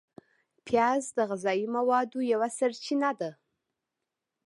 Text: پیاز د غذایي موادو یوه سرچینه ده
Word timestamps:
پیاز 0.65 1.03
د 1.17 1.19
غذایي 1.29 1.65
موادو 1.75 2.19
یوه 2.33 2.49
سرچینه 2.57 3.11
ده 3.19 3.31